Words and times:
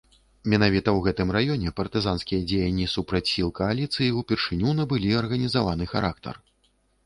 Менавіта 0.51 0.89
ў 0.93 0.99
гэтым 1.07 1.33
раёне 1.37 1.73
партызанскія 1.81 2.47
дзеянні 2.53 2.87
супраць 2.95 3.23
сіл 3.35 3.53
кааліцыі 3.61 4.11
ўпершыню 4.19 4.69
набылі 4.83 5.15
арганізаваны 5.23 5.85
характар. 5.97 6.45